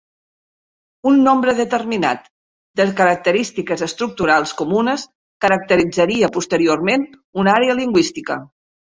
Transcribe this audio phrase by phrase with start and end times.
[1.09, 2.23] Un nombre determinat
[2.79, 5.03] de característiques estructurals comunes
[5.45, 7.05] caracteritzaria posteriorment
[7.43, 8.39] una àrea lingüística.